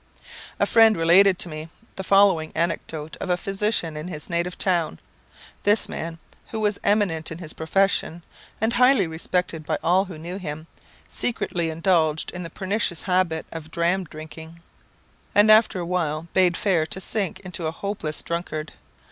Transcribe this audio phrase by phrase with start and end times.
[0.59, 4.97] A friend related to me the following anecdote of a physician in his native town:
[5.61, 6.17] This man,
[6.49, 8.23] who was eminent in his profession,
[8.59, 10.65] and highly respected by all who knew him,
[11.07, 14.61] secretly indulged in the pernicious habit of dram drinking,
[15.35, 18.73] and after a while bade fair to sink into a hopeless drunkard.